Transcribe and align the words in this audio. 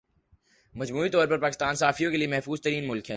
مجموعی 0.75 1.09
طور 1.09 1.27
پر 1.27 1.37
پاکستان 1.37 1.75
صحافیوں 1.75 2.11
کے 2.11 2.17
لئے 2.17 2.27
محفوظ 2.27 2.61
ترین 2.61 2.87
ملک 2.87 3.03
ہے 3.03 3.09